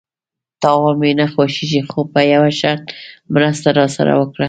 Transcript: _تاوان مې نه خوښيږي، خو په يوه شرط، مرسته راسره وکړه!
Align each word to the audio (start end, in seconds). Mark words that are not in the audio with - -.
_تاوان 0.61 0.95
مې 1.01 1.11
نه 1.19 1.25
خوښيږي، 1.33 1.81
خو 1.89 1.99
په 2.13 2.21
يوه 2.33 2.51
شرط، 2.59 2.83
مرسته 3.33 3.67
راسره 3.79 4.13
وکړه! 4.17 4.39